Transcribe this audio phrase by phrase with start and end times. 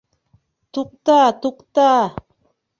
[0.77, 1.87] Туҡта, туҡта!